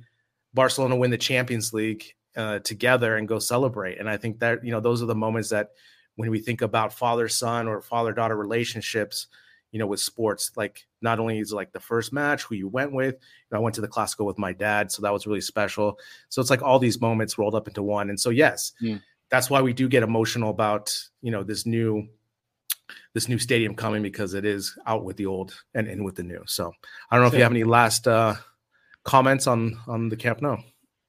[0.55, 3.99] Barcelona win the Champions League uh, together and go celebrate.
[3.99, 5.69] And I think that you know those are the moments that
[6.15, 9.27] when we think about father son or father daughter relationships,
[9.71, 12.91] you know, with sports, like not only is like the first match who you went
[12.91, 15.41] with, you know, I went to the Classico with my dad, so that was really
[15.41, 15.99] special.
[16.29, 18.09] So it's like all these moments rolled up into one.
[18.09, 19.01] And so yes, mm.
[19.29, 22.07] that's why we do get emotional about you know this new
[23.13, 26.23] this new stadium coming because it is out with the old and in with the
[26.23, 26.43] new.
[26.45, 26.71] So
[27.09, 28.35] I don't know if you have any last uh
[29.03, 30.57] comments on on the Camp Nou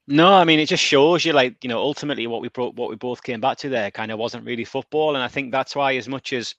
[0.07, 2.91] No, I mean it just shows you like you know ultimately what we brought what
[2.91, 5.75] we both came back to there kind of wasn't really football, and I think that's
[5.75, 6.55] why as much as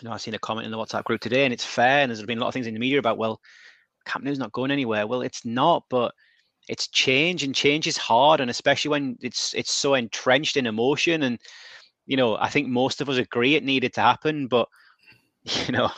[0.00, 2.10] you know I've seen a comment in the WhatsApp group today, and it's fair, and
[2.10, 3.40] there's been a lot of things in the media about well,
[4.04, 5.06] Camp Nou's not going anywhere.
[5.06, 6.14] Well, it's not, but
[6.68, 11.22] it's change, and change is hard, and especially when it's it's so entrenched in emotion,
[11.22, 11.38] and
[12.06, 14.68] you know I think most of us agree it needed to happen, but
[15.66, 15.90] you know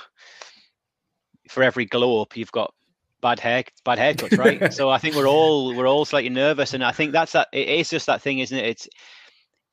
[1.49, 2.73] for every glow up you've got
[3.21, 4.73] bad hair bad haircuts right?
[4.73, 7.69] So i think we're all we're all slightly nervous and i think that's that it
[7.69, 8.65] is just that thing isn't it?
[8.65, 8.89] It's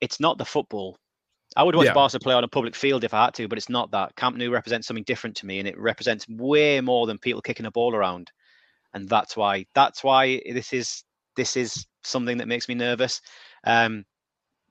[0.00, 0.98] it's not the football
[1.56, 1.92] i would watch yeah.
[1.92, 4.14] barca play on a public field if i had to but it's not that.
[4.16, 7.66] Camp nou represents something different to me and it represents way more than people kicking
[7.66, 8.30] a ball around.
[8.94, 11.04] And that's why that's why this is
[11.36, 13.20] this is something that makes me nervous.
[13.66, 14.04] Um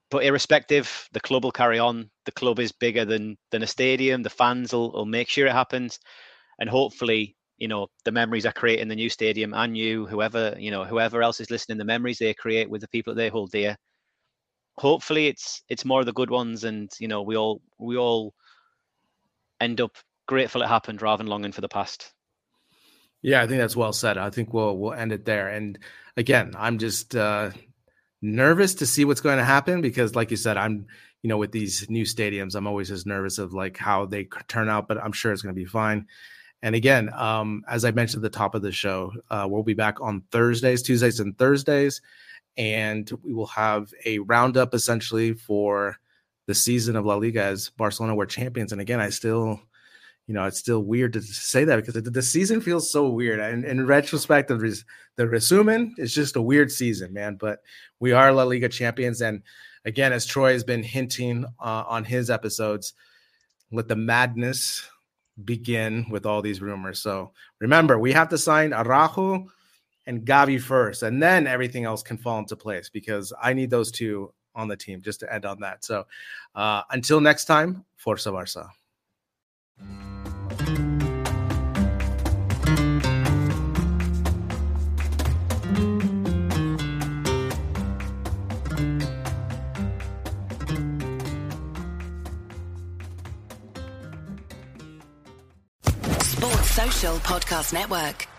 [0.09, 2.09] but irrespective the club will carry on.
[2.25, 4.23] The club is bigger than than a stadium.
[4.23, 5.99] The fans will, will make sure it happens.
[6.59, 10.55] And hopefully you know the memories I create in the new stadium and you whoever
[10.57, 13.29] you know whoever else is listening the memories they create with the people that they
[13.29, 13.77] hold dear
[14.79, 18.33] hopefully it's it's more of the good ones and you know we all we all
[19.59, 22.13] end up grateful it happened rather than longing for the past.
[23.21, 24.17] Yeah i think that's well said.
[24.17, 25.49] I think we'll we'll end it there.
[25.49, 25.77] And
[26.17, 27.51] again i'm just uh
[28.21, 30.85] nervous to see what's going to happen because like you said i'm
[31.21, 34.67] you know with these new stadiums i'm always as nervous of like how they turn
[34.67, 36.05] out but i'm sure it's going to be fine.
[36.61, 39.73] And again, um, as I mentioned at the top of the show, uh, we'll be
[39.73, 42.01] back on Thursdays, Tuesdays, and Thursdays,
[42.59, 45.97] and we will have a roundup essentially for
[46.45, 48.73] the season of La Liga as Barcelona were champions.
[48.73, 49.61] And again, I still,
[50.27, 53.39] you know, it's still weird to say that because the, season feels so weird.
[53.39, 54.83] And in retrospect, the, res,
[55.15, 57.35] the resumen is just a weird season, man.
[57.35, 57.59] But
[58.01, 59.21] we are La Liga champions.
[59.21, 59.41] And
[59.85, 62.93] again, as Troy has been hinting uh, on his episodes,
[63.71, 64.85] let the madness
[65.45, 67.01] begin with all these rumors.
[67.01, 69.47] So remember, we have to sign Araujo
[70.09, 73.91] and Gavi first, and then everything else can fall into place because I need those
[73.91, 75.85] two on the team just to end on that.
[75.85, 76.07] So
[76.55, 78.69] uh, until next time, Forza Barça.
[96.79, 98.38] Social Podcast Network.